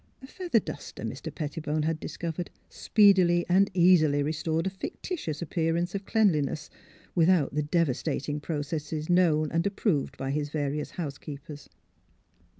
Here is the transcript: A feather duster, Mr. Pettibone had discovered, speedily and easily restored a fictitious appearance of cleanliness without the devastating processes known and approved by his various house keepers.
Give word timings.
A 0.23 0.25
feather 0.25 0.59
duster, 0.59 1.03
Mr. 1.03 1.29
Pettibone 1.35 1.83
had 1.83 1.99
discovered, 1.99 2.49
speedily 2.69 3.45
and 3.47 3.69
easily 3.75 4.23
restored 4.23 4.65
a 4.65 4.71
fictitious 4.71 5.43
appearance 5.43 5.93
of 5.93 6.07
cleanliness 6.07 6.71
without 7.13 7.53
the 7.53 7.61
devastating 7.61 8.39
processes 8.39 9.11
known 9.11 9.51
and 9.51 9.67
approved 9.67 10.17
by 10.17 10.31
his 10.31 10.49
various 10.49 10.89
house 10.97 11.19
keepers. 11.19 11.69